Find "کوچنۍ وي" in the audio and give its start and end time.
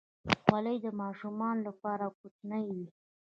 2.19-2.87